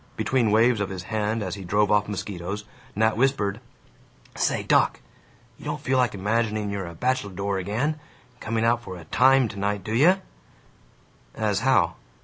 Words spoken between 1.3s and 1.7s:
as he